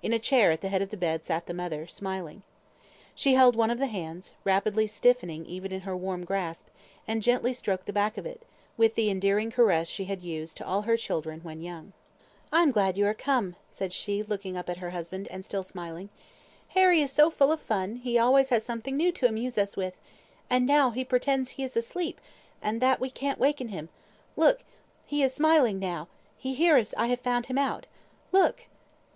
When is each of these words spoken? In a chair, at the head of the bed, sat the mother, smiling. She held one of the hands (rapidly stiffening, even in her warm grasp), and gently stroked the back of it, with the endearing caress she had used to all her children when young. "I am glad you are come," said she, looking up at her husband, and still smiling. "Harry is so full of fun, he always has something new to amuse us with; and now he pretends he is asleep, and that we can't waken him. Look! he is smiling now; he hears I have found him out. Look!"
In 0.00 0.12
a 0.12 0.20
chair, 0.20 0.52
at 0.52 0.60
the 0.60 0.68
head 0.68 0.80
of 0.80 0.90
the 0.90 0.96
bed, 0.96 1.24
sat 1.24 1.46
the 1.46 1.52
mother, 1.54 1.84
smiling. 1.88 2.42
She 3.16 3.34
held 3.34 3.56
one 3.56 3.68
of 3.72 3.78
the 3.80 3.88
hands 3.88 4.34
(rapidly 4.44 4.86
stiffening, 4.86 5.44
even 5.44 5.72
in 5.72 5.80
her 5.80 5.96
warm 5.96 6.24
grasp), 6.24 6.68
and 7.08 7.20
gently 7.20 7.52
stroked 7.52 7.86
the 7.86 7.92
back 7.92 8.16
of 8.16 8.24
it, 8.24 8.42
with 8.76 8.94
the 8.94 9.10
endearing 9.10 9.50
caress 9.50 9.88
she 9.88 10.04
had 10.04 10.22
used 10.22 10.56
to 10.58 10.64
all 10.64 10.82
her 10.82 10.96
children 10.96 11.40
when 11.40 11.62
young. 11.62 11.92
"I 12.52 12.62
am 12.62 12.70
glad 12.70 12.96
you 12.96 13.06
are 13.08 13.12
come," 13.12 13.56
said 13.72 13.92
she, 13.92 14.22
looking 14.22 14.56
up 14.56 14.70
at 14.70 14.76
her 14.76 14.90
husband, 14.90 15.26
and 15.32 15.44
still 15.44 15.64
smiling. 15.64 16.10
"Harry 16.68 17.02
is 17.02 17.10
so 17.10 17.28
full 17.28 17.50
of 17.50 17.60
fun, 17.60 17.96
he 17.96 18.16
always 18.16 18.50
has 18.50 18.62
something 18.64 18.96
new 18.96 19.10
to 19.10 19.26
amuse 19.26 19.58
us 19.58 19.76
with; 19.76 20.00
and 20.48 20.64
now 20.64 20.90
he 20.90 21.04
pretends 21.04 21.48
he 21.50 21.64
is 21.64 21.76
asleep, 21.76 22.20
and 22.62 22.80
that 22.80 23.00
we 23.00 23.10
can't 23.10 23.40
waken 23.40 23.66
him. 23.66 23.88
Look! 24.36 24.60
he 25.06 25.24
is 25.24 25.34
smiling 25.34 25.80
now; 25.80 26.06
he 26.38 26.54
hears 26.54 26.94
I 26.96 27.08
have 27.08 27.18
found 27.18 27.46
him 27.46 27.58
out. 27.58 27.88
Look!" 28.30 28.66